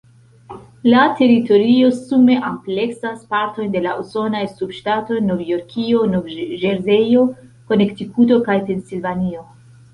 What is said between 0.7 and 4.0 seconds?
La teritorio sume ampleksas partojn de la